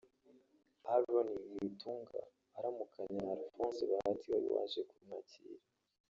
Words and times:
Aaron 0.93 1.29
Nitunga 1.53 2.21
aramukanya 2.57 3.19
na 3.25 3.33
Alphonse 3.39 3.81
Bahati 3.91 4.25
wari 4.33 4.47
waje 4.55 4.81
kumwakira 4.89 5.61